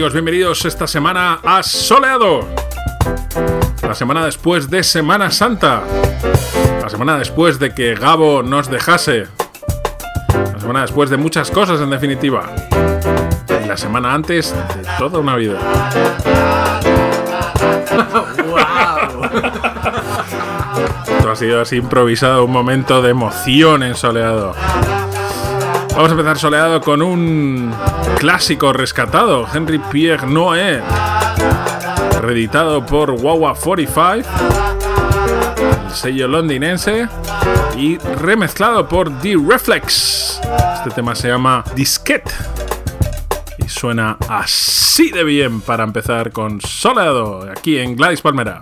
[0.00, 0.14] amigos?
[0.14, 2.48] Bienvenidos esta semana a Soleado.
[3.82, 5.82] La semana después de Semana Santa.
[6.80, 9.26] La semana después de que Gabo nos dejase.
[10.54, 12.50] La semana después de muchas cosas en definitiva.
[13.62, 15.58] Y la semana antes de toda una vida.
[21.18, 24.54] Esto ha sido así improvisado, un momento de emoción en Soleado.
[25.92, 27.74] Vamos a empezar soleado con un
[28.18, 30.80] clásico rescatado, Henry Pierre Noé,
[32.20, 34.28] reeditado por Wawa 45,
[35.86, 37.08] el sello londinense,
[37.76, 40.40] y remezclado por The Reflex.
[40.76, 42.32] Este tema se llama Disquette
[43.58, 48.60] y suena así de bien para empezar con soleado aquí en Gladys Palmera.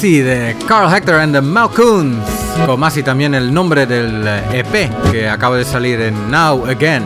[0.00, 2.24] Massey de Carl Hector and the Malcoons.
[2.64, 7.04] Con Massey también el nombre del EP que acaba de salir en Now Again.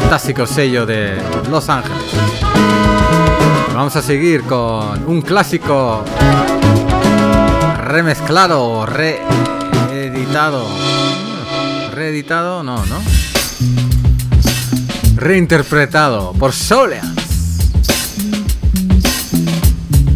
[0.00, 1.16] Fantástico sello de
[1.48, 2.02] Los Ángeles.
[3.72, 6.04] Vamos a seguir con un clásico
[7.84, 10.66] remezclado, reeditado.
[11.94, 12.64] ¿Reeditado?
[12.64, 13.00] No, ¿no?
[15.14, 17.14] Reinterpretado por Solians.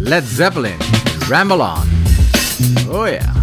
[0.01, 0.75] Led Zeppelin,
[1.29, 1.87] Ramble On.
[2.89, 3.42] Oh yeah.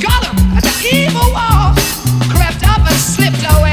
[0.00, 1.78] gullum at the evil walls
[2.30, 3.63] crept up and slipped away.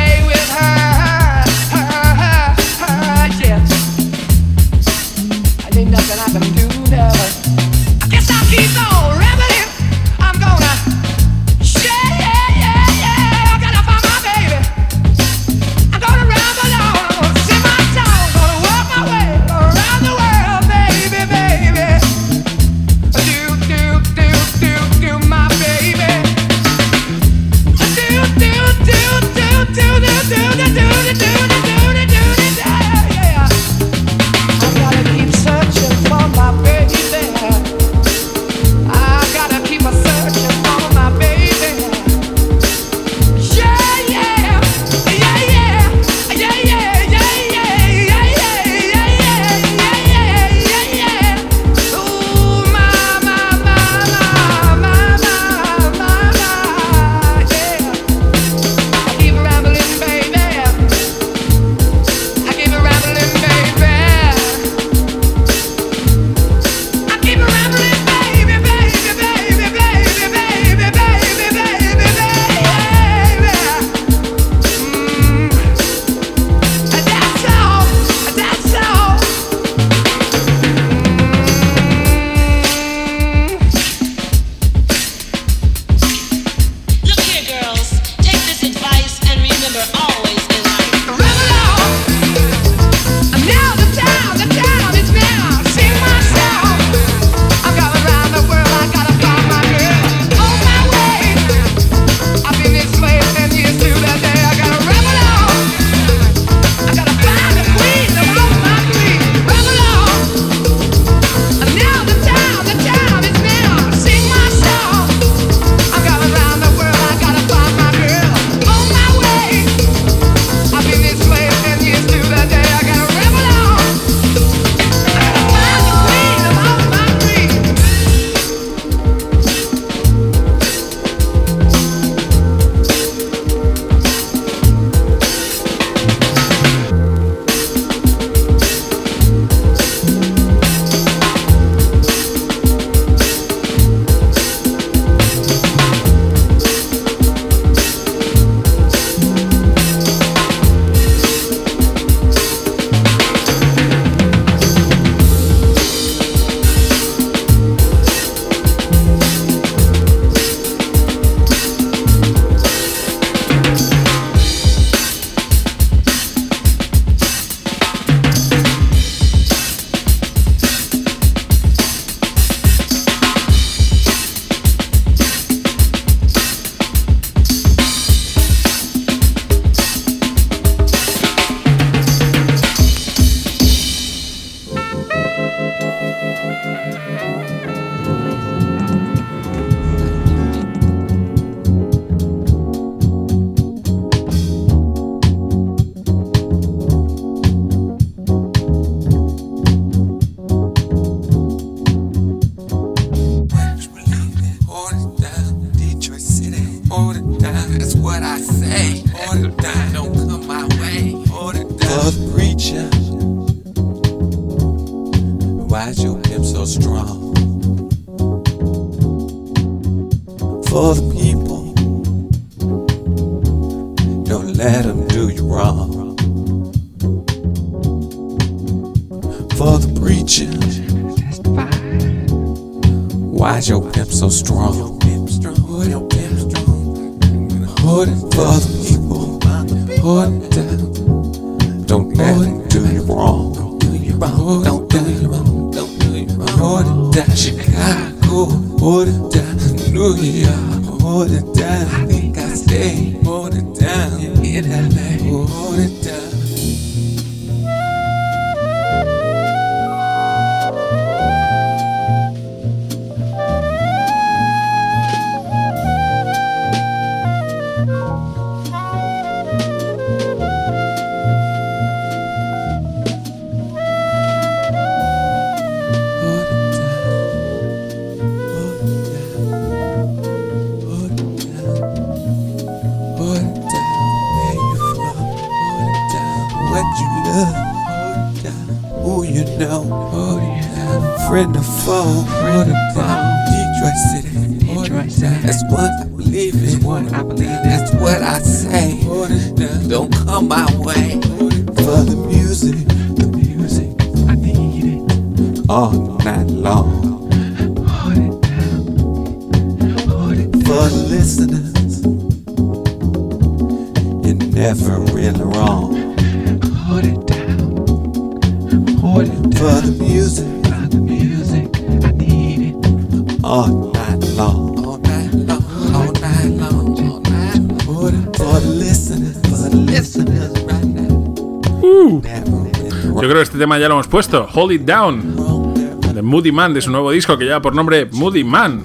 [333.81, 335.73] ya lo hemos puesto, Hold It Down,
[336.13, 338.83] de Moody Man, de su nuevo disco que lleva por nombre Moody Man,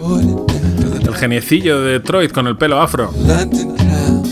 [1.02, 3.12] el geniecillo de Detroit con el pelo afro.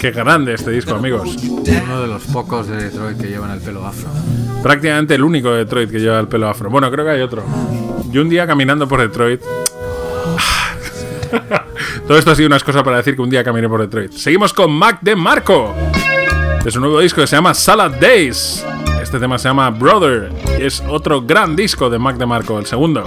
[0.01, 1.37] Qué grande este disco, amigos.
[1.37, 4.09] Uno de los pocos de Detroit que llevan el pelo afro.
[4.62, 6.71] Prácticamente el único de Detroit que lleva el pelo afro.
[6.71, 7.45] Bueno, creo que hay otro.
[8.11, 9.43] Yo un día caminando por Detroit...
[12.09, 14.12] Todo esto ha sido una excusa para decir que un día caminé por Detroit.
[14.12, 15.75] Seguimos con Mac de Marco.
[16.65, 18.65] De su nuevo disco que se llama Salad Days.
[19.14, 23.05] Este tema se llama Brother y es otro gran disco de Mac DeMarco, el segundo.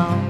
[0.00, 0.29] now.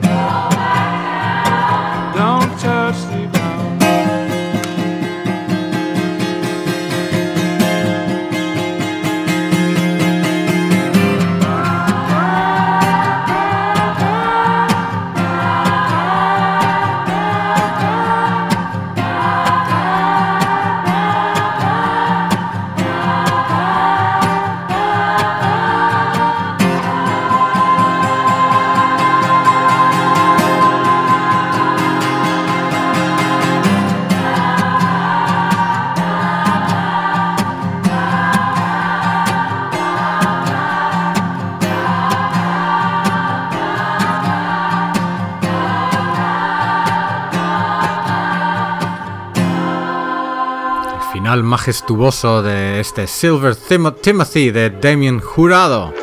[51.41, 55.95] Final majestuoso de este Silver Tim- Timothy de Damien Jurado.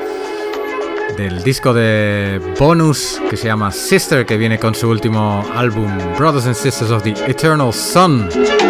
[1.15, 6.47] Del disco de bonus que se llama Sister, que viene con su último álbum Brothers
[6.47, 8.29] and Sisters of the Eternal Sun.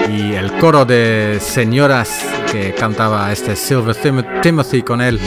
[0.10, 5.19] Y el coro de señoras que cantaba este Silver Tim- Timothy con él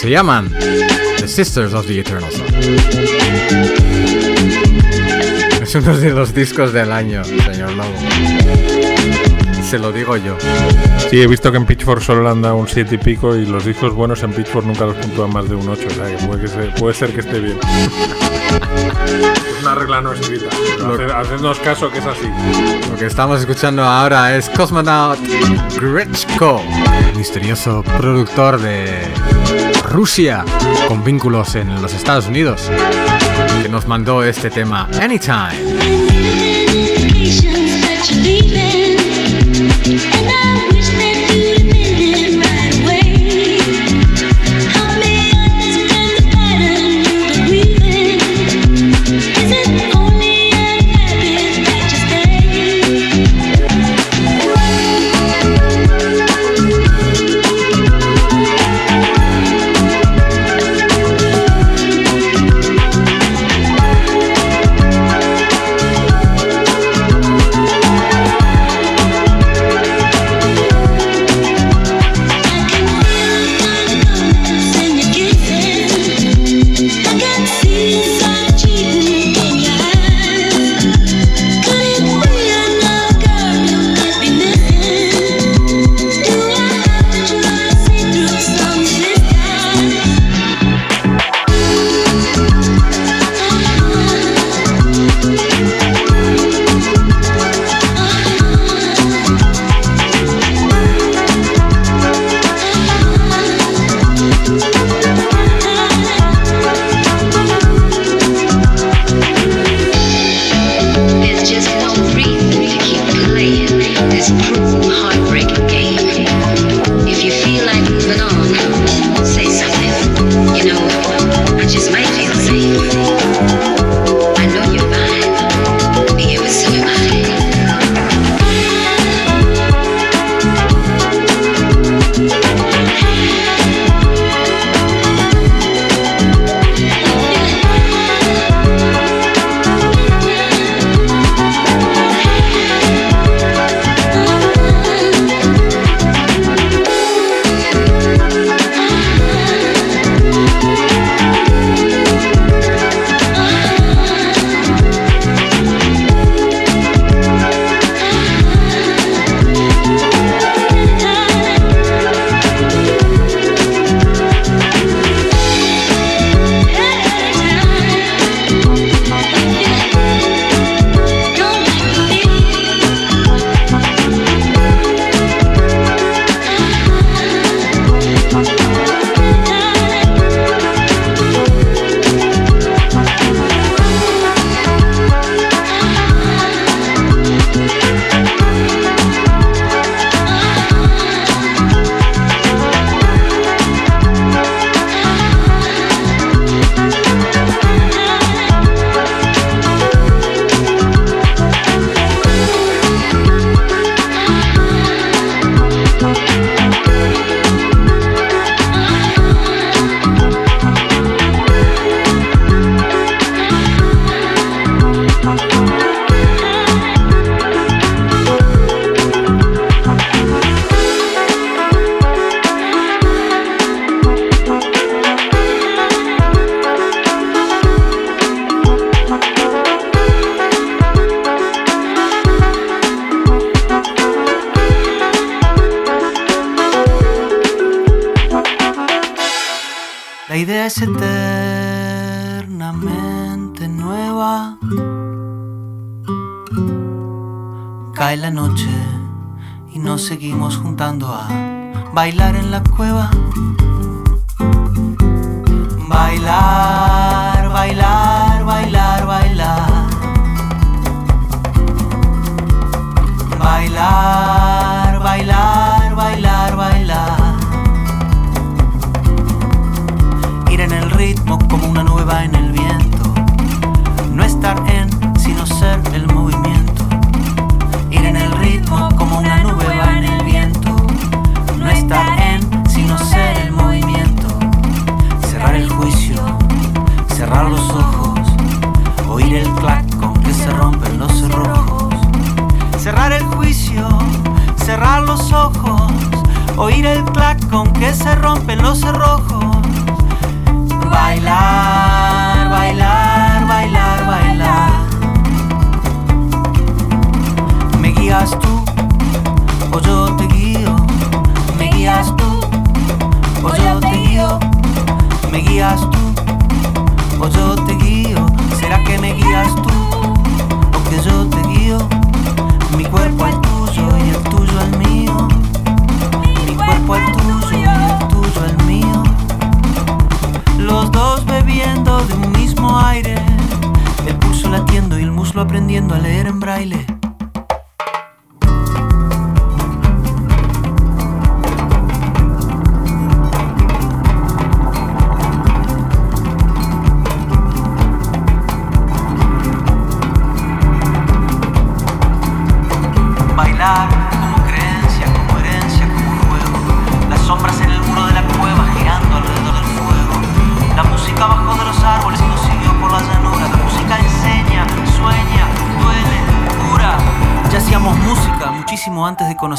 [0.00, 0.50] se llaman
[1.18, 2.46] The Sisters of the Eternal Sun.
[5.62, 8.63] Es uno de los discos del año, señor Lobo.
[9.74, 10.36] Se lo digo yo.
[11.10, 13.44] Sí, he visto que en Pitchfork solo le han dado un 7 y pico y
[13.44, 15.88] los discos buenos en Pitchfork nunca los puntúan más de un 8.
[15.88, 17.58] O sea, que puede, que se- puede ser que esté bien.
[17.60, 20.46] es una regla no escrita.
[21.18, 22.30] hacednos caso que es así.
[22.88, 25.18] Lo que estamos escuchando ahora es Cosmonaut
[25.80, 26.62] Grechko,
[27.16, 29.08] misterioso productor de
[29.90, 30.44] Rusia
[30.86, 32.70] con vínculos en los Estados Unidos,
[33.60, 35.74] que nos mandó este tema Anytime.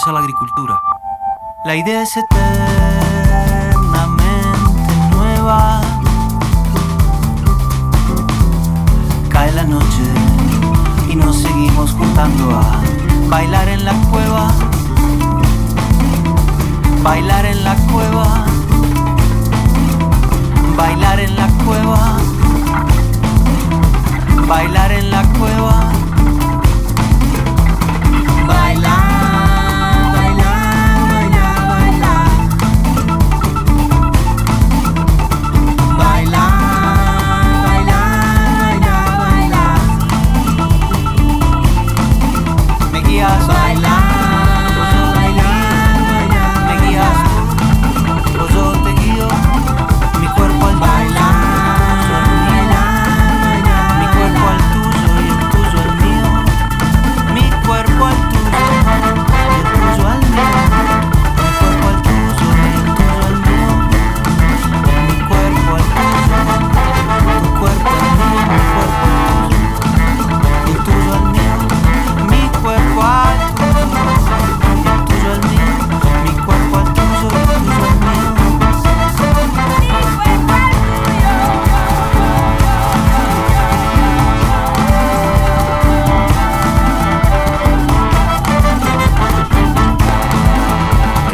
[0.07, 0.79] a la agricultura.
[1.63, 2.15] La idea es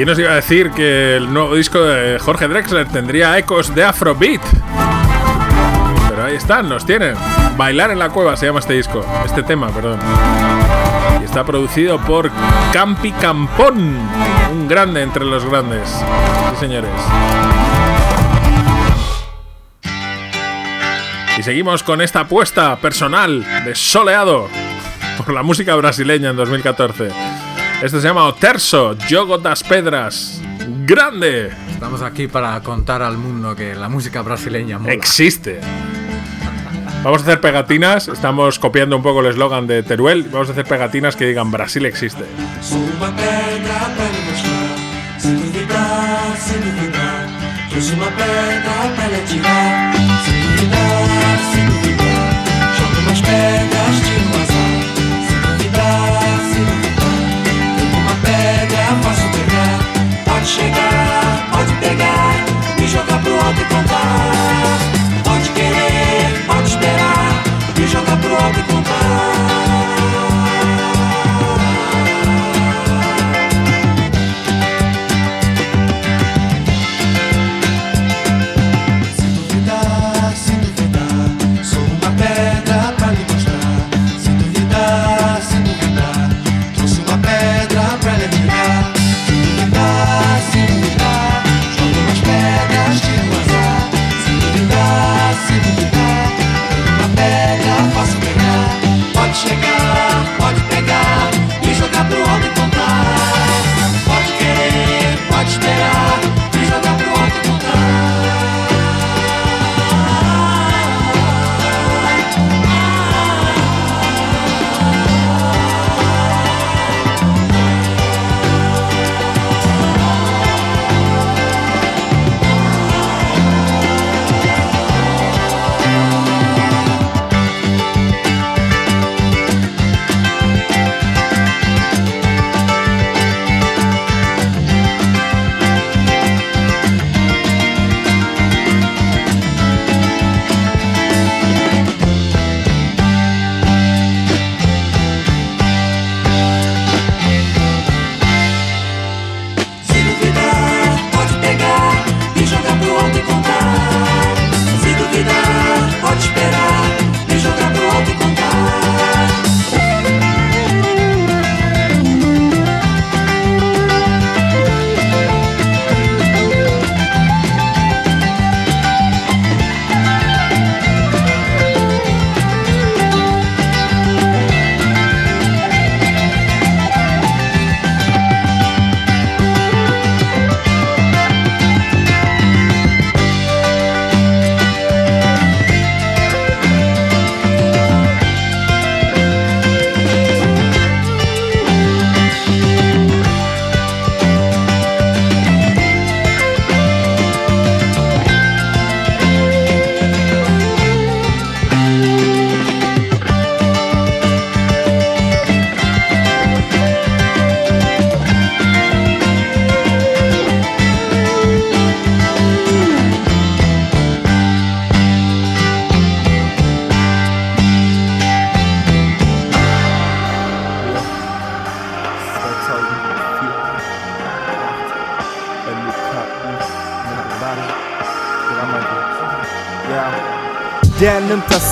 [0.01, 3.83] ¿Quién nos iba a decir que el nuevo disco de Jorge Drexler tendría ecos de
[3.83, 4.41] Afrobeat?
[6.09, 7.13] Pero ahí están, los tienen.
[7.55, 9.99] Bailar en la cueva se llama este disco, este tema, perdón.
[11.21, 12.31] Y está producido por
[12.73, 13.95] Campi Campón,
[14.51, 15.87] un grande entre los grandes.
[15.91, 16.89] Sí, señores.
[21.37, 24.49] Y seguimos con esta apuesta personal de Soleado
[25.17, 27.40] por la música brasileña en 2014.
[27.81, 30.39] Esto se llama Oterso, Yogo das Pedras.
[30.85, 31.49] ¡Grande!
[31.71, 35.59] Estamos aquí para contar al mundo que la música brasileña existe.
[37.03, 40.65] Vamos a hacer pegatinas, estamos copiando un poco el eslogan de Teruel, vamos a hacer
[40.65, 42.23] pegatinas que digan Brasil existe.
[63.53, 65.00] te comparar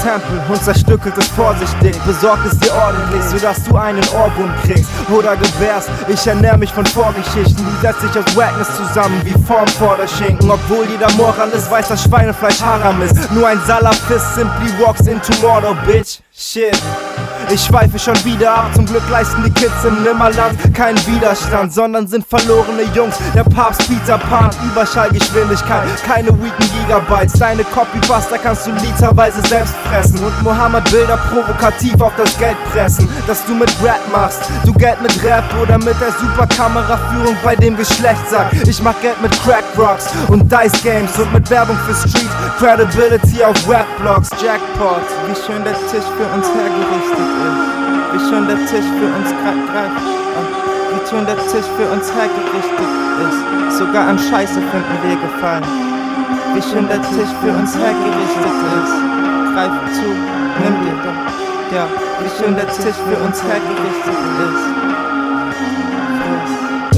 [0.01, 1.95] Sample und zerstückelt es vorsichtig.
[2.05, 5.89] Besorg es dir ordentlich, sodass du einen Ohrwurm kriegst oder gewährst.
[6.07, 10.07] Ich ernähr mich von Vorgeschichten, die setzt sich aus Wackness zusammen wie Form vor der
[10.07, 10.49] Schinken.
[10.49, 13.31] Obwohl jeder Moral ist, weiß, dass Schweinefleisch Haram ist.
[13.31, 16.19] Nur ein Salafist simply walks into order, bitch.
[16.33, 16.81] Shit.
[17.51, 22.07] Ich schweife schon wieder ab, zum Glück leisten die Kids im Nimmerland keinen Widerstand, sondern
[22.07, 23.15] sind verlorene Jungs.
[23.33, 27.33] Der Papst Peter Pan, Überschallgeschwindigkeit, keine weaken Gigabytes.
[27.33, 33.09] Deine Copypasta kannst du literweise selbst fressen und Mohammed Bilder provokativ auf das Geld pressen,
[33.27, 34.41] dass du mit Rap machst.
[34.65, 38.67] Du Geld mit Rap oder mit der Superkameraführung bei dem Geschlecht sagt.
[38.67, 43.43] Ich mach Geld mit Crack Rocks und Dice Games und mit Werbung für Street Credibility
[43.43, 44.29] auf Webblogs.
[44.41, 47.79] Jackpot, wie schön der Tisch für uns hergerichtet ist.
[48.13, 50.01] Wie schön der Tisch für uns greift.
[50.91, 52.91] Wie schön der Tisch für uns hergerichtet
[53.25, 53.77] ist.
[53.77, 55.63] Sogar an Scheiße finden wir gefallen.
[56.53, 59.08] Wie schön der Tisch für uns hergerichtet ist.
[59.59, 61.69] Greif zu, nimm dir doch.
[61.69, 61.85] Der
[62.77, 64.78] Tisch für uns hergerichtet ist.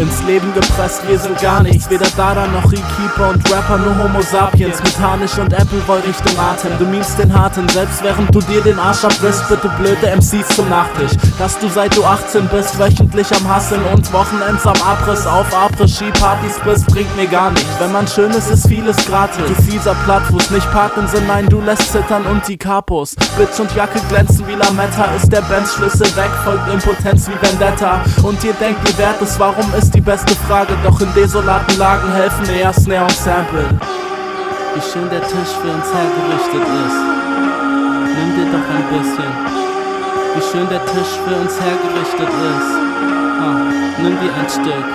[0.02, 1.90] Ins Leben gepresst, wir sind gar nichts.
[1.90, 4.82] Weder Dada noch Rekeeper und Rapper, nur Homo sapiens.
[4.84, 6.72] Mit Harnisch und Appleboy Richtung Atem.
[6.80, 10.70] Du mimst den Harten, selbst während du dir den Arsch abrisst, bitte blöde MCs zum
[10.70, 11.12] Nachtisch.
[11.38, 16.60] Dass du seit du 18 bist, wöchentlich am Hasseln und Wochenends am Abriss auf Après-Ski-Partys
[16.64, 17.70] bist, bringt mir gar nichts.
[17.80, 19.44] Wenn man schön ist, ist vieles gratis.
[19.48, 23.16] Du fieser Plattfuß, nicht Parkinson, nein, du lässt zittern und die Capos.
[23.38, 28.02] Bitch und Jacke glänzen wie Lametta, ist der Benz Schlüssel weg, folgt Impotenz wie Vendetta.
[28.24, 30.74] Und ihr denkt, ihr wert es, warum ist die beste Frage?
[30.84, 33.70] Doch in desolaten Lagen helfen eher Snare und Sample.
[34.76, 37.00] Wie schön der Tisch für uns hergerichtet ist.
[38.16, 39.32] Nimm dir doch ein bisschen.
[40.36, 42.72] Wie schön der Tisch für uns hergerichtet ist.
[43.42, 43.58] Ah,
[44.02, 44.88] nimm dir ein Stück.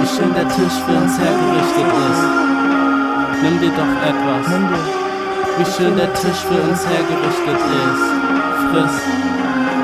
[0.00, 2.24] Wie schön der Tisch für uns hergerichtet ist.
[3.42, 4.46] Nimm dir doch etwas.
[5.58, 8.04] Wie schön der Tisch für uns hergerichtet ist.
[8.70, 9.27] Friss.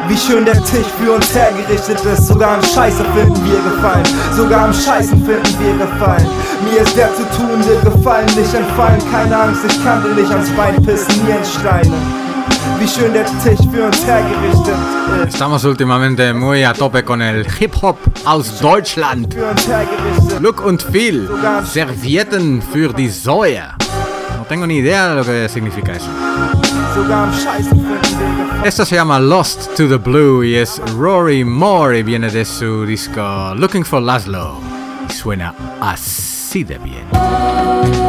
[0.07, 2.27] Wie schön der Tisch für uns hergerichtet ist.
[2.27, 4.05] Sogar am Scheiße finden wir gefallen.
[4.37, 6.29] Sogar am Scheißen finden wir gefallen.
[6.71, 9.01] Mir ist der zu tun, dir gefallen nicht entfallen.
[9.11, 11.97] Keine Angst, ich kann dir nicht ans Bein pissen, nie in Steine.
[12.79, 14.75] Wie schön der Tisch für uns hergerichtet
[15.23, 15.35] ist.
[15.35, 17.97] Estamos últimamente muy a tope con el hip hop
[18.27, 19.35] aus Deutschland.
[20.41, 21.29] Look und Feel.
[21.65, 23.63] Servietten für die Säue.
[24.37, 26.11] No tengo ni idea de lo que significa eso.
[26.95, 28.34] Sogar am Scheiße finden wir.
[28.65, 32.87] Esto se llama Lost to the Blue y es Rory Moore y viene de su
[32.87, 34.59] disco Looking for Laszlo.
[35.07, 38.04] Y suena así de bien.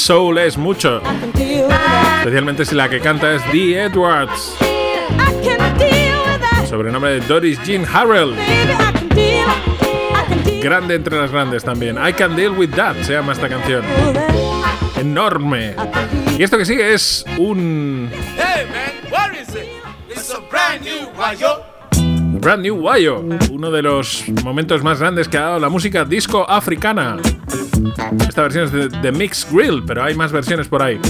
[0.00, 1.02] soul es mucho.
[2.18, 4.56] Especialmente si la que canta es Dee Edwards.
[6.68, 8.34] Sobrenombre de Doris Jean Harrell.
[10.62, 11.96] Grande entre las grandes también.
[11.96, 13.82] I Can Deal With That se llama esta canción.
[14.96, 15.74] Enorme.
[16.38, 18.10] Y esto que sigue es un...
[18.36, 19.68] Hey man, what is it?
[20.10, 21.70] It's brand new Wayo.
[22.40, 26.48] Brand New Wayo, uno de los momentos más grandes que ha dado la música disco
[26.48, 27.18] africana.
[28.18, 31.00] Esta versión es de, de Mix Grill, pero hay más versiones por ahí.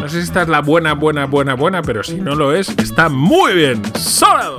[0.00, 2.68] No sé si esta es la buena, buena, buena, buena, pero si no lo es,
[2.78, 3.82] está muy bien.
[3.94, 4.53] ¡Solo!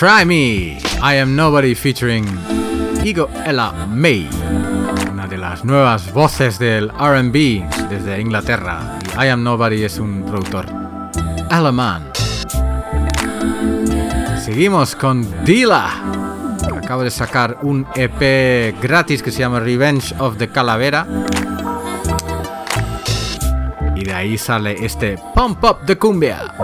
[0.00, 2.24] Try Me, I Am Nobody featuring
[3.04, 4.26] Igo Ella May,
[5.12, 8.98] una de las nuevas voces del RB desde Inglaterra.
[9.22, 10.64] I Am Nobody es un productor
[11.50, 12.10] alemán.
[14.42, 15.90] Seguimos con Dila.
[16.82, 21.06] Acabo de sacar un EP gratis que se llama Revenge of the Calavera.
[23.94, 26.54] Y de ahí sale este Pump Up the Cumbia.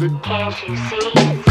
[0.00, 1.49] Can't you see?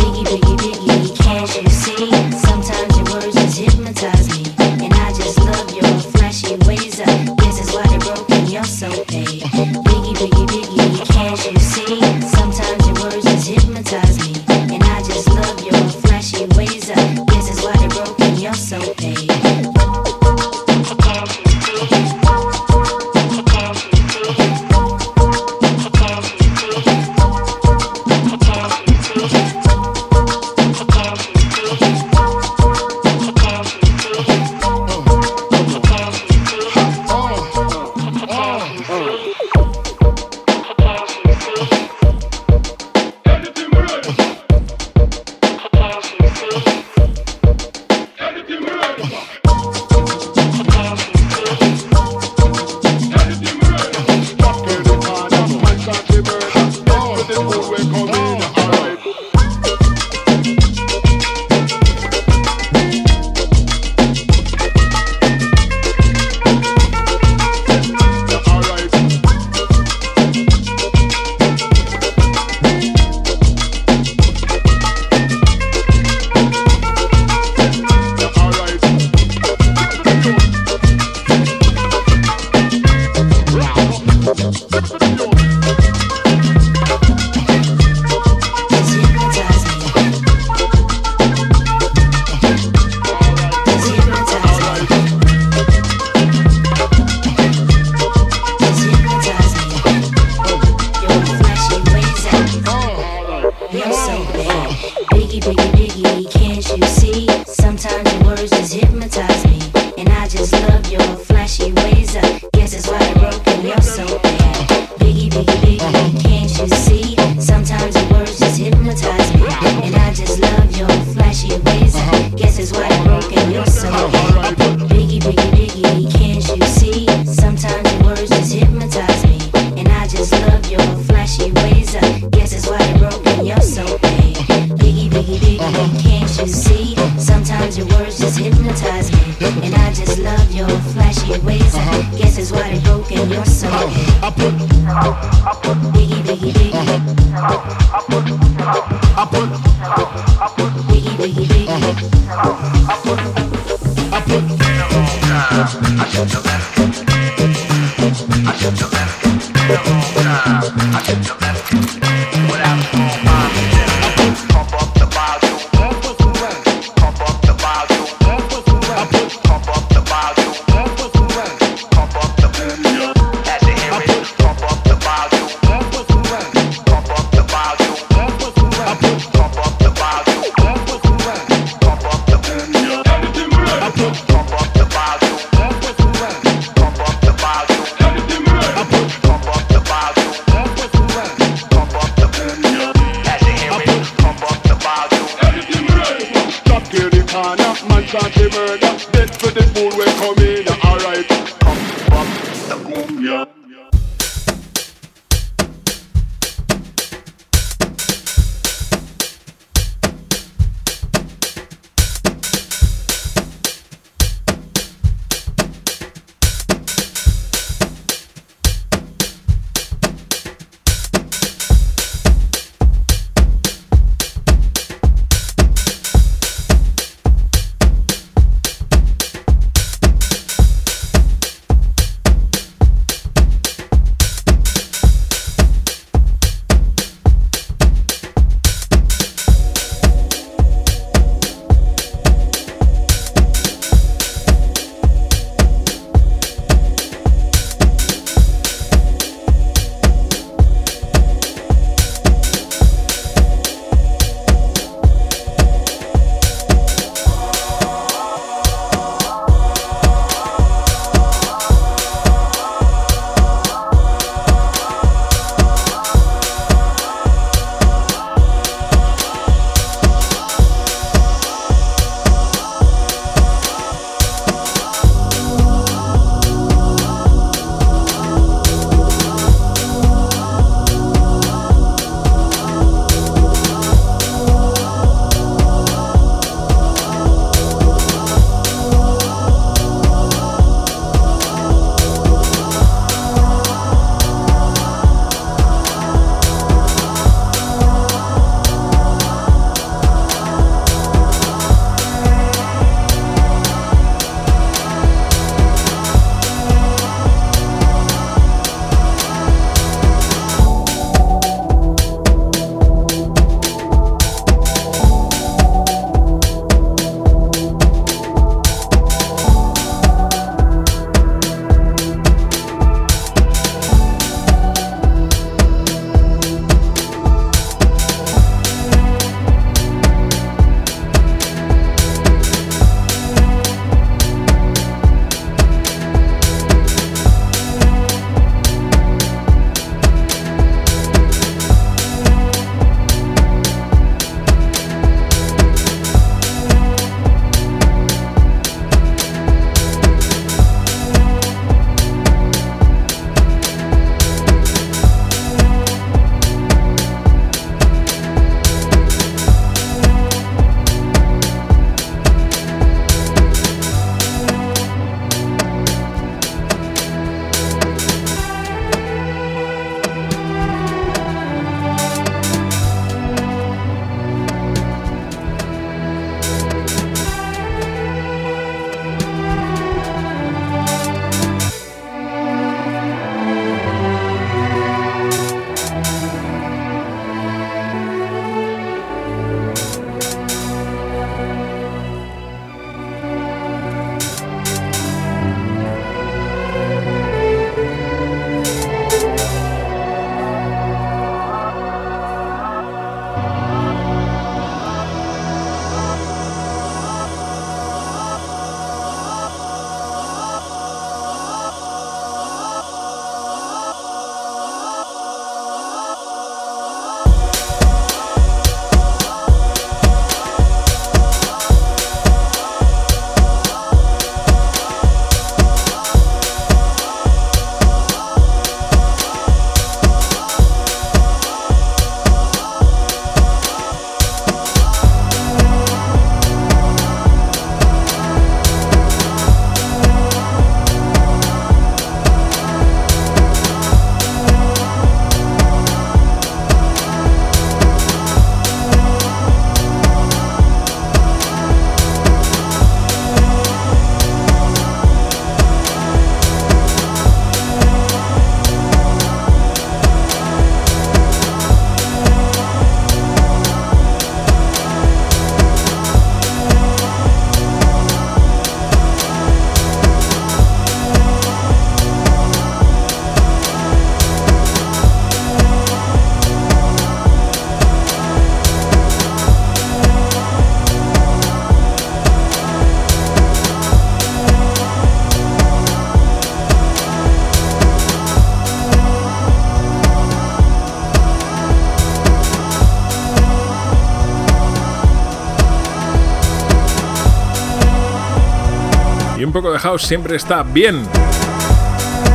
[499.62, 501.06] Poco de house siempre está bien.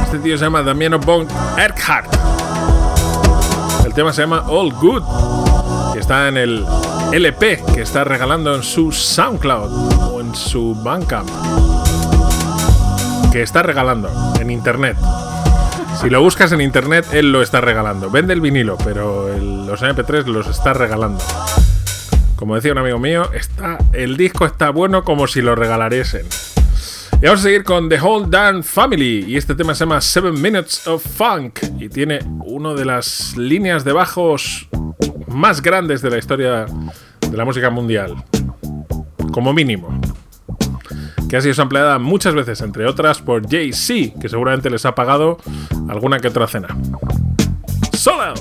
[0.05, 2.14] Este tío se llama Damiano Bonk Erkhardt.
[3.87, 5.03] El tema se llama All Good,
[5.95, 6.66] que está en el
[7.12, 11.31] LP que está regalando en su SoundCloud o en su Bandcamp.
[13.33, 14.99] Que está regalando en internet.
[16.03, 18.11] Si lo buscas en internet, él lo está regalando.
[18.11, 21.25] Vende el vinilo, pero los MP3 los está regalando.
[22.37, 26.27] Como decía un amigo mío, está, el disco está bueno como si lo regalariesen.
[27.25, 29.25] Y vamos a seguir con The Whole Damn Family.
[29.27, 31.59] Y este tema se llama Seven Minutes of Funk.
[31.81, 34.68] Y tiene una de las líneas de bajos
[35.29, 38.14] más grandes de la historia de la música mundial.
[39.33, 39.99] Como mínimo.
[41.31, 45.39] Que ha sido empleada muchas veces, entre otras por Jay-Z, que seguramente les ha pagado
[45.89, 46.77] alguna que otra cena.
[47.95, 48.35] ¡Solo!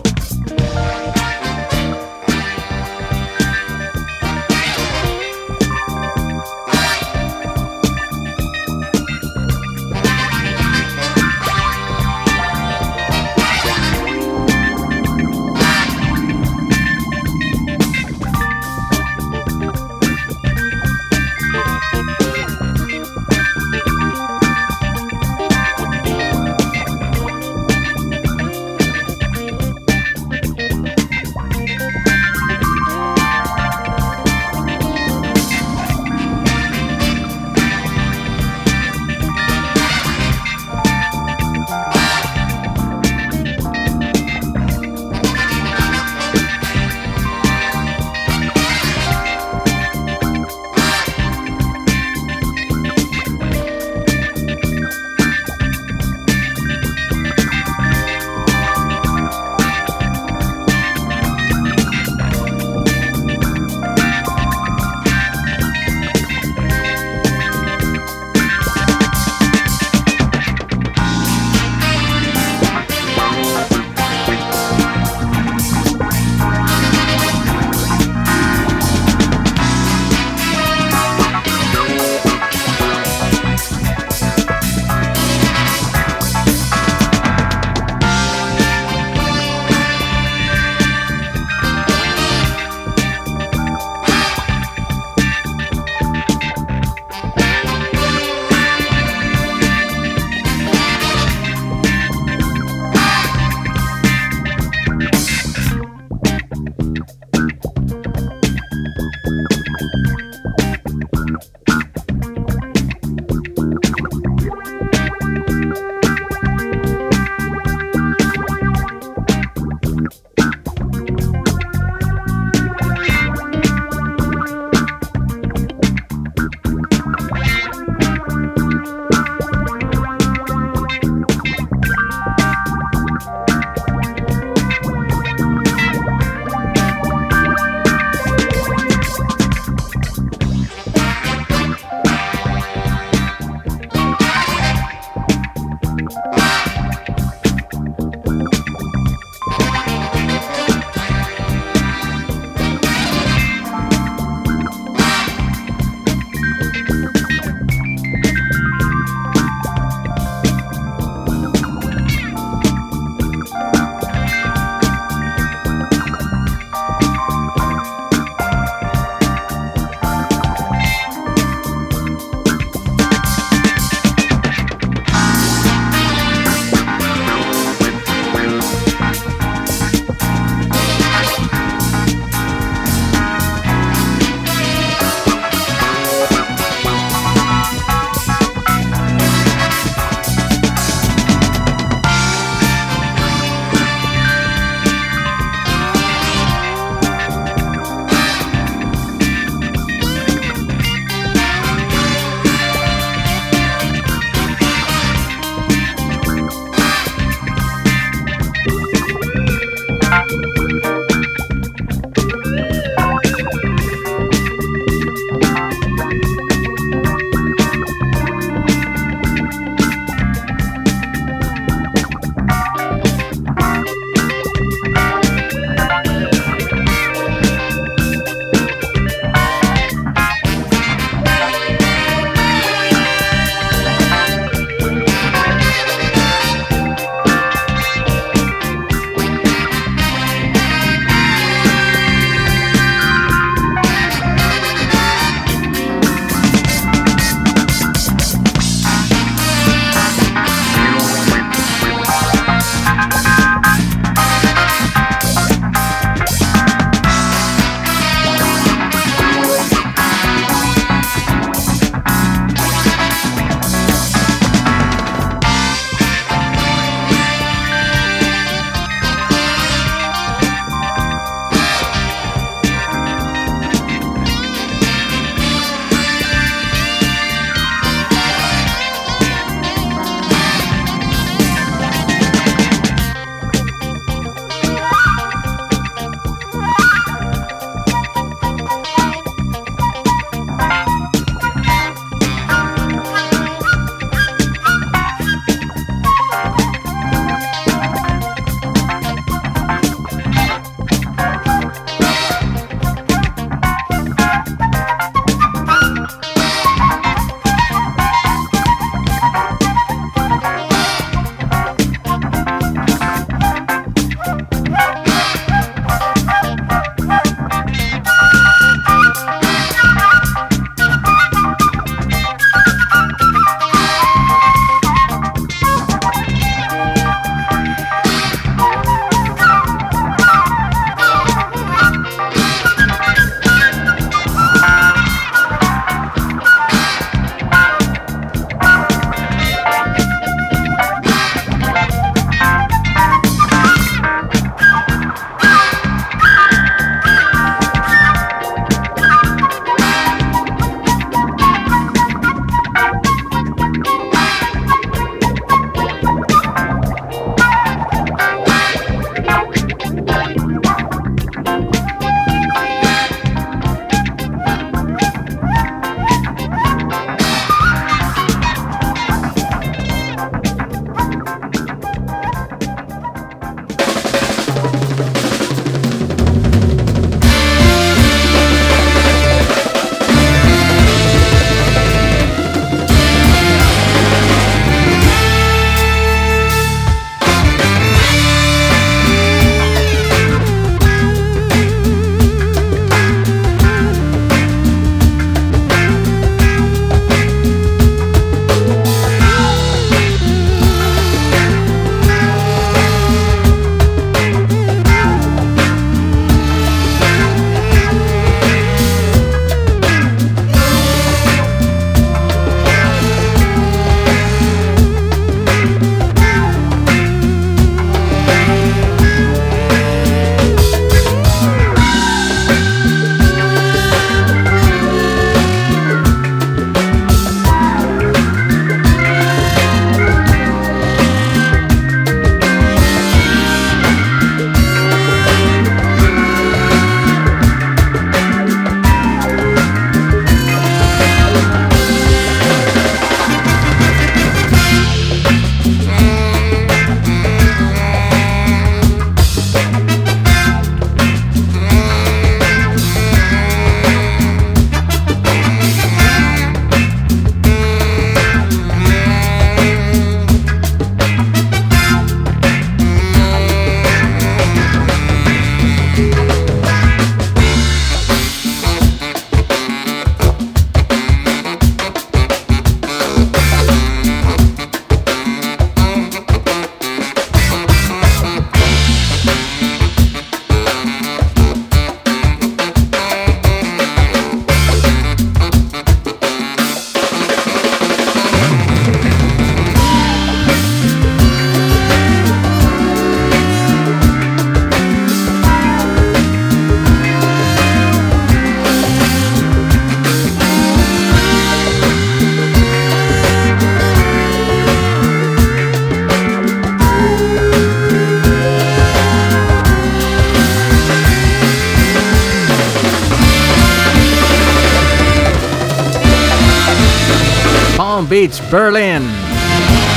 [518.14, 519.02] Beach, Berlin.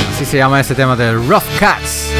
[0.09, 2.11] Así se llama este tema de Rough Cats,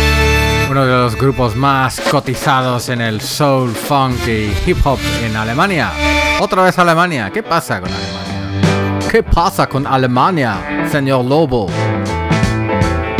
[0.69, 5.89] uno de los grupos más cotizados en el soul, funk y hip hop en Alemania.
[6.39, 7.31] Otra vez Alemania.
[7.33, 9.09] ¿Qué pasa con Alemania?
[9.09, 11.65] ¿Qué pasa con Alemania, señor Lobo?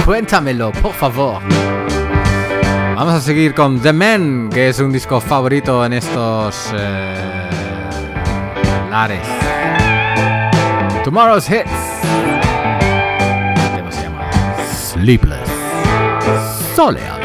[0.06, 1.42] Cuéntamelo, por favor.
[2.96, 7.50] Vamos a seguir con The Men, que es un disco favorito en estos eh,
[8.92, 9.28] lares.
[11.04, 12.37] Tomorrow's Hits.
[15.02, 15.48] Sleepless.
[16.76, 17.17] Soleado.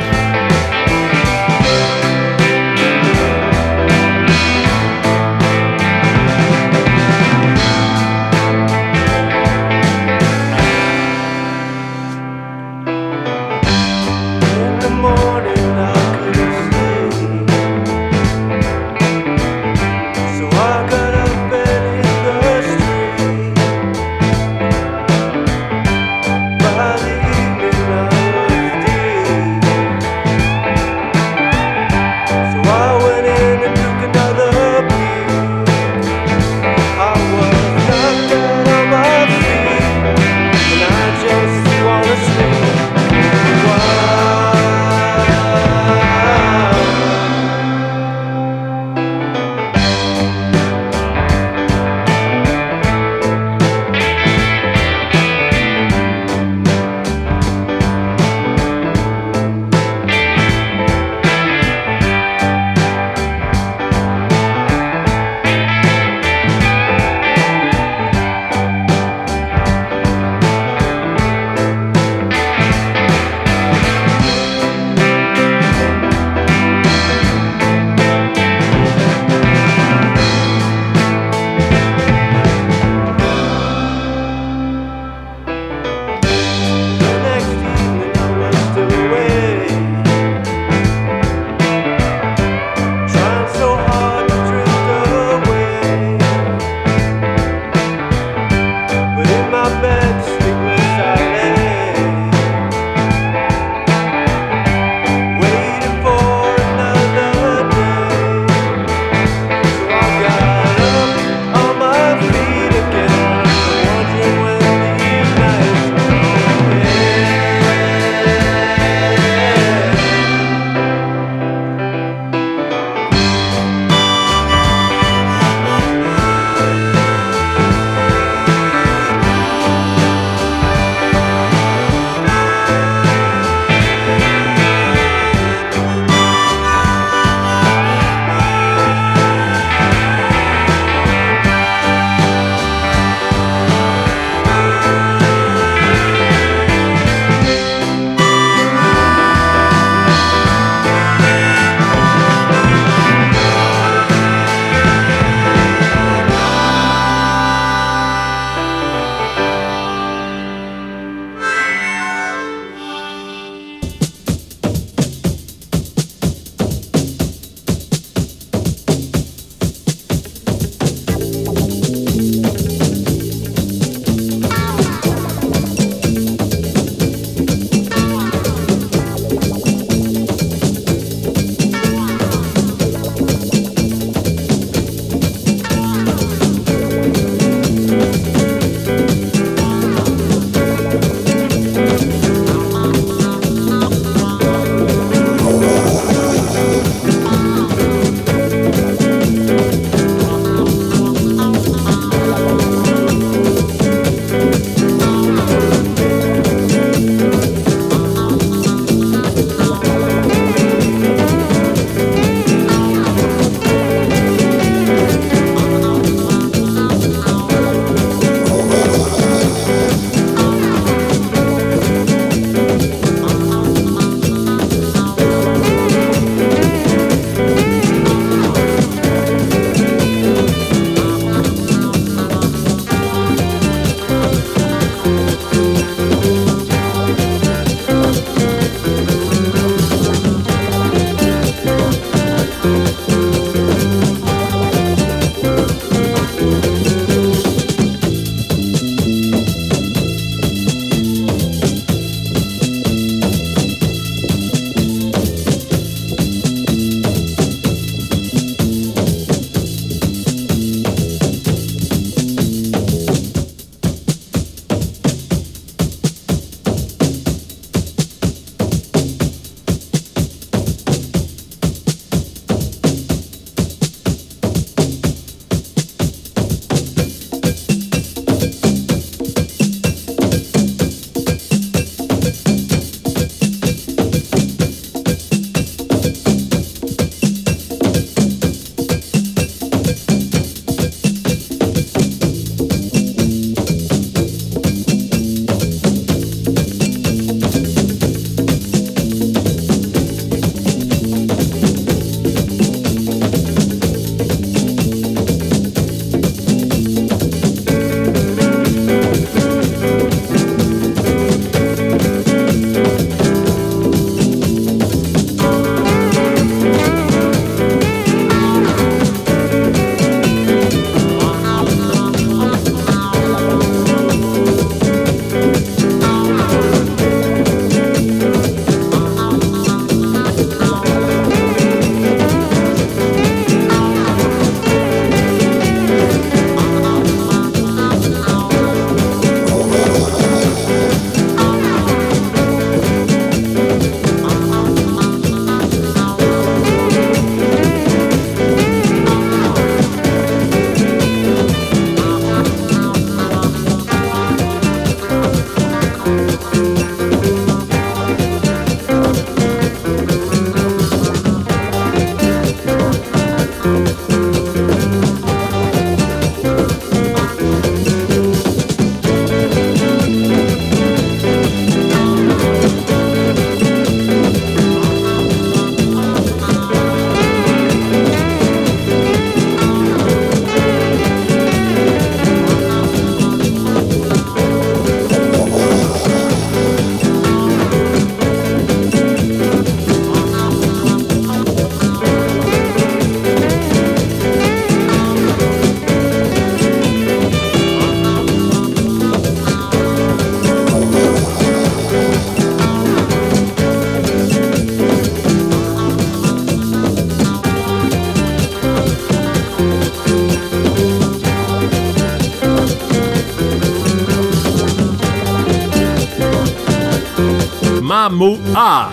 [418.04, 418.90] A.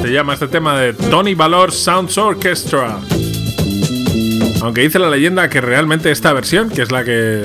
[0.00, 2.98] Se llama este tema de Tony Valor Sounds Orchestra.
[4.62, 7.44] Aunque dice la leyenda que realmente esta versión, que es la que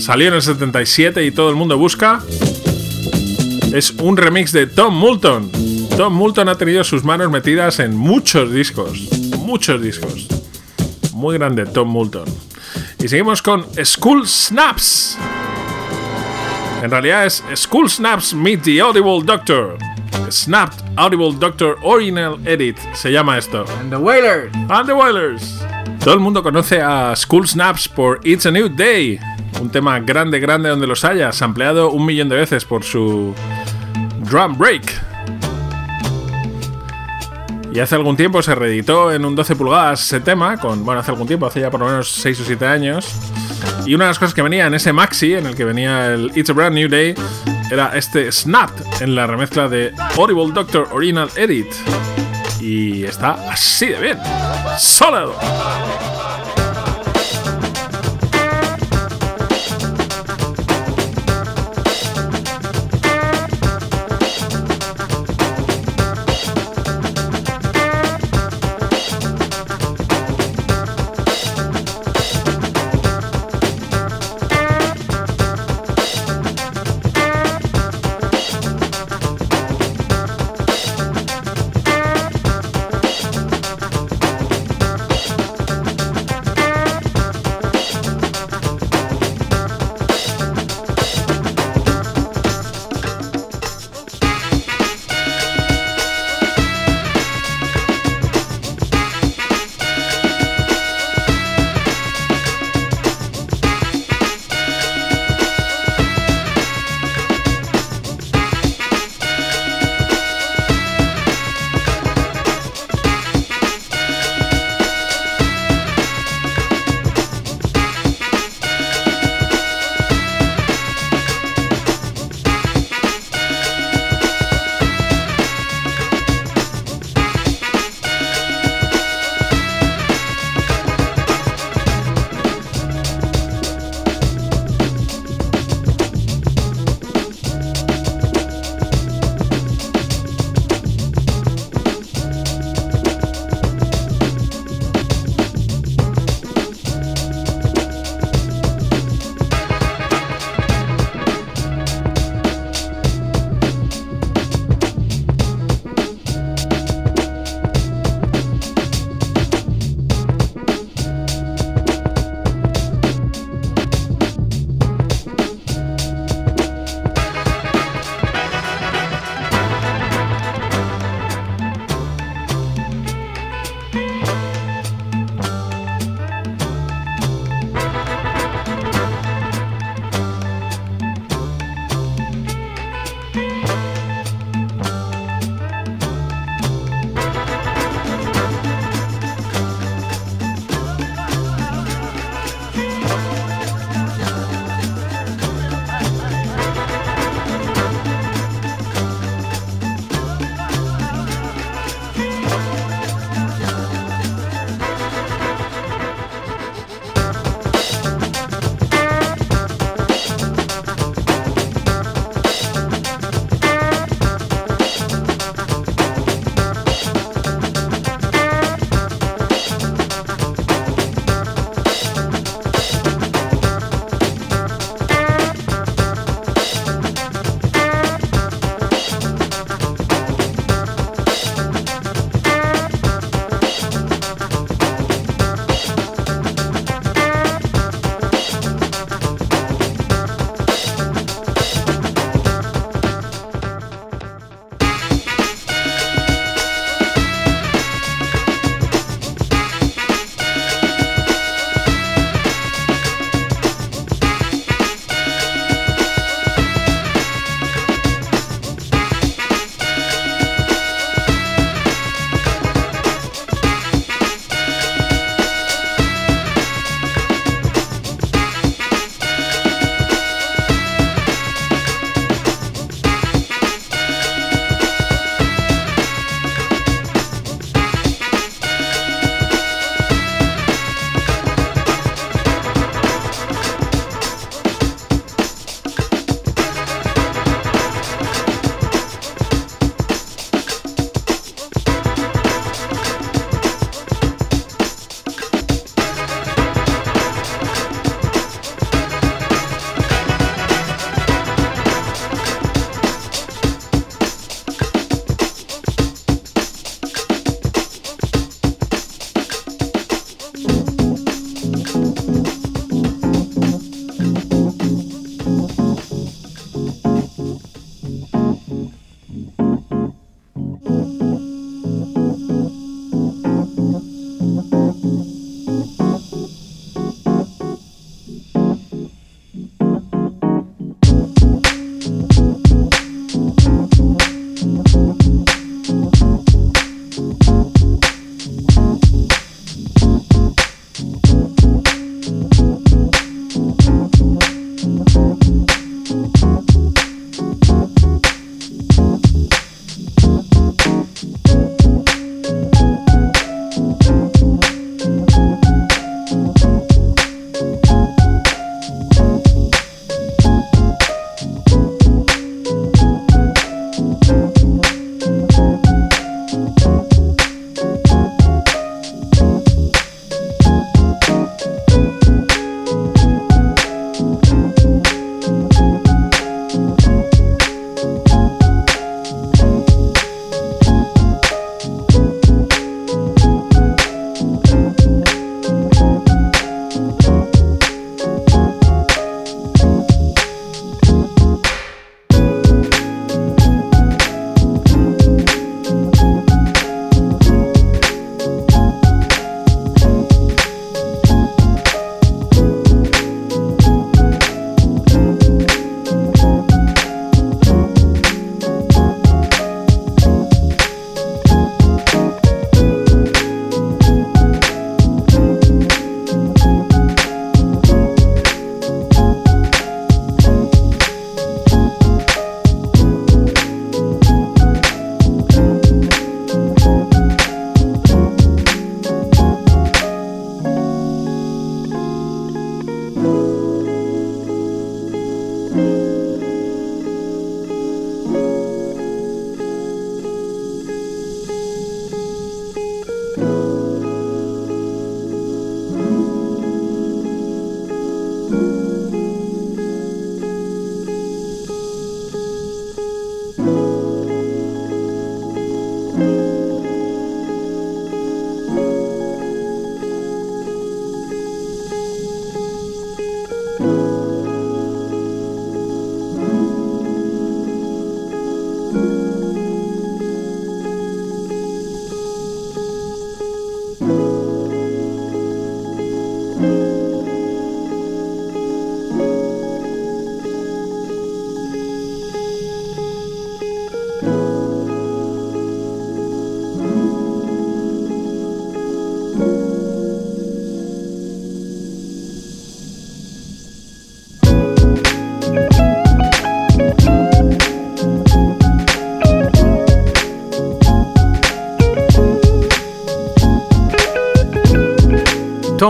[0.00, 2.24] salió en el 77 y todo el mundo busca,
[3.72, 5.48] es un remix de Tom Moulton.
[5.96, 8.98] Tom Moulton ha tenido sus manos metidas en muchos discos,
[9.38, 10.26] muchos discos.
[11.12, 12.24] Muy grande Tom Moulton.
[12.98, 15.18] Y seguimos con School Snaps.
[16.82, 19.91] En realidad es School Snaps Meet the Audible Doctor.
[20.32, 23.64] Snapped Audible Doctor Original Edit se llama esto.
[23.78, 24.52] And the Wailers.
[24.68, 25.62] And the Wailers.
[26.02, 29.20] Todo el mundo conoce a School Snaps por It's a New Day,
[29.60, 33.34] un tema grande, grande donde los haya, sampleado un millón de veces por su
[34.28, 34.82] drum break.
[37.72, 41.10] Y hace algún tiempo se reeditó en un 12 pulgadas ese tema, con, bueno, hace
[41.10, 43.14] algún tiempo, hace ya por lo menos 6 o 7 años.
[43.86, 46.32] Y una de las cosas que venía en ese maxi, en el que venía el
[46.36, 47.14] It's a Brand New Day,
[47.72, 48.70] era este Snap
[49.00, 51.72] en la remezcla de Audible Doctor Original Edit.
[52.60, 54.18] Y está así de bien.
[54.78, 55.34] Sólido.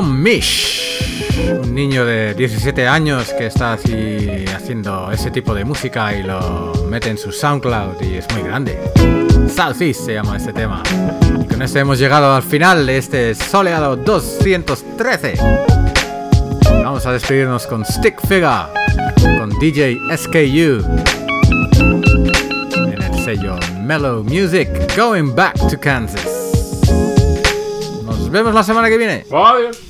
[0.02, 1.58] Mish.
[1.62, 6.72] Un niño de 17 años que está así haciendo ese tipo de música y lo
[6.88, 8.78] mete en su SoundCloud y es muy grande.
[9.48, 10.82] Southeast se llama este tema.
[11.48, 15.34] Con este hemos llegado al final de este soleado 213.
[16.64, 18.66] Vamos a despedirnos con Stick Figure,
[19.38, 20.84] con DJ SKU.
[22.74, 26.52] En el sello Mellow Music, Going Back to Kansas.
[28.04, 29.24] Nos vemos la semana que viene.
[29.30, 29.81] Adiós.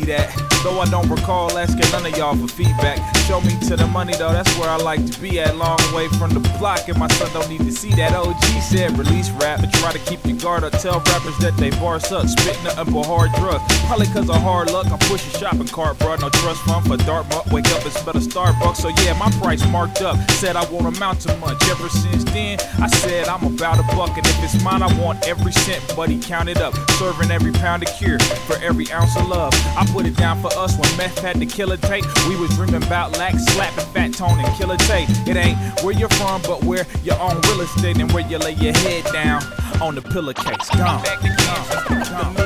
[0.00, 0.45] Be that.
[0.66, 2.98] Though I don't recall asking none of y'all for feedback.
[3.28, 5.56] Show me to the money though, that's where I like to be at.
[5.56, 8.12] Long way from the block, and my son don't need to see that.
[8.14, 10.72] OG said release rap, but try to keep your guard up.
[10.72, 13.62] Tell rappers that they bar suck, spit nothing but hard drugs.
[13.86, 16.16] Probably cause of hard luck, I'm pushing shopping cart, bro.
[16.16, 17.46] No trust fund for Dartmouth.
[17.52, 18.78] Wake up and smell a Starbucks.
[18.82, 20.18] So yeah, my price marked up.
[20.32, 21.62] Said I won't amount to much.
[21.70, 25.28] Ever since then, I said I'm about a buck, and if it's mine, I want
[25.28, 25.94] every cent.
[25.94, 26.74] Buddy, count it up.
[26.98, 28.18] Serving every pound of cure
[28.48, 29.54] for every ounce of love.
[29.78, 32.04] I put it down for us when meth had to kill a tape.
[32.28, 35.08] We was dreaming about lax, slapping fat tone and kill a tape.
[35.26, 38.52] It ain't where you're from, but where your own real estate and where you lay
[38.52, 39.42] your head down
[39.80, 40.68] on the pillowcase.
[40.70, 41.02] Gone.
[41.02, 42.34] Gone.
[42.34, 42.45] What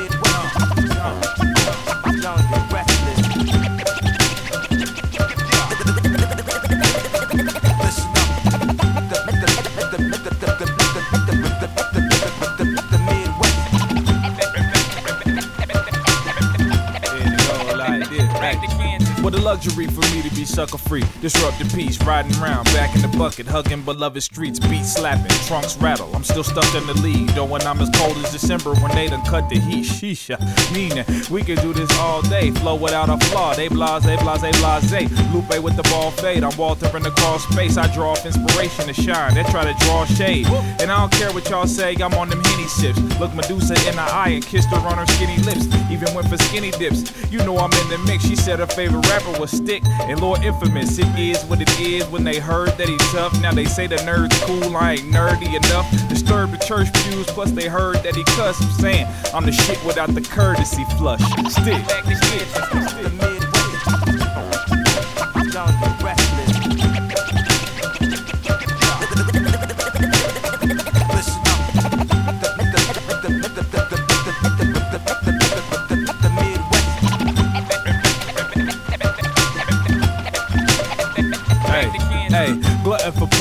[19.40, 21.04] luxury for me to be sucker free.
[21.20, 25.76] Disrupt the peace, riding around, back in the bucket, hugging beloved streets, beat slapping, trunks
[25.78, 26.10] rattle.
[26.14, 29.08] I'm still stuck in the lead, though when I'm as cold as December when they
[29.08, 29.84] done cut the heat.
[29.84, 30.30] Sheesh,
[30.72, 33.54] meaning we can do this all day, flow without a flaw.
[33.54, 34.90] They blase, they blase, they blase.
[35.32, 36.44] Lupe with the ball fade.
[36.44, 37.76] I'm Walter in the cross space.
[37.76, 39.34] I draw off inspiration to shine.
[39.34, 40.46] They try to draw shade,
[40.80, 41.94] and I don't care what y'all say.
[41.96, 42.98] I'm on them henny sips.
[43.18, 45.66] Look Medusa in the eye and kissed her on her skinny lips.
[45.90, 47.12] Even went for skinny dips.
[47.32, 48.24] You know I'm in the mix.
[48.26, 50.98] She said her favorite rapper was Stick and Lord Infamous.
[50.98, 53.38] It is what it is when they heard that he tough.
[53.40, 54.76] Now they say the nerd's cool.
[54.76, 55.90] I ain't nerdy enough.
[56.08, 57.26] Disturb the church pews.
[57.26, 58.60] Plus they heard that he cuss.
[58.60, 61.22] I'm saying I'm the shit without the courtesy flush.
[61.50, 63.19] Stick.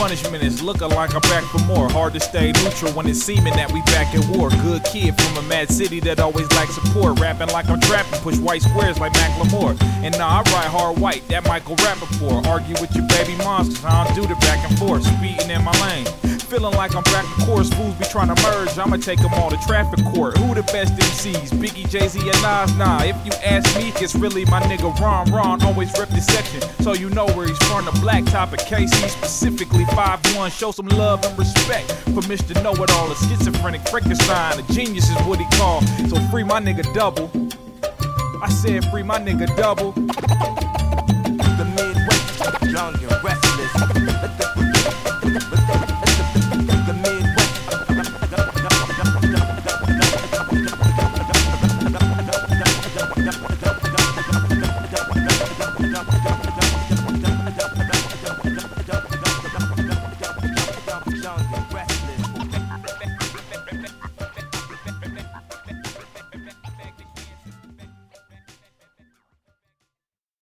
[0.10, 1.88] Punishment is looking like I'm back for more.
[1.88, 4.50] Hard to stay neutral when it's seeming that we back at war.
[4.50, 7.20] Good kid from a mad city that always lacks support.
[7.20, 9.80] Rapping like I'm trapping, push white squares like Macklemore.
[10.02, 12.48] And nah, I ride hard white, that Michael Rappaport.
[12.48, 15.04] Argue with your baby moms, cause I don't do the back and forth.
[15.04, 17.70] Speeding in my lane feeling like I'm back to course.
[17.70, 18.78] Fools be trying to merge.
[18.78, 20.38] I'ma take them all to traffic court.
[20.38, 21.52] Who the best MCs?
[21.62, 22.76] Biggie, Jay Z, and Nas?
[22.76, 25.62] Nah, if you ask me, it's really my nigga Ron Ron.
[25.64, 26.62] Always rip the section.
[26.84, 27.86] So you know where he's from.
[27.86, 29.86] The black top of KC, specifically
[30.36, 32.62] one, Show some love and respect for Mr.
[32.64, 33.12] Know It All.
[33.12, 34.60] A schizophrenic Frankenstein.
[34.60, 35.84] A genius is what he called.
[36.10, 37.30] So free my nigga double.
[38.42, 39.92] I said free my nigga double.
[41.52, 44.39] The Midwest, young and restless.